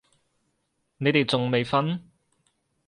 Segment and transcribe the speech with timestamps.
[0.97, 1.99] 你哋仲未瞓？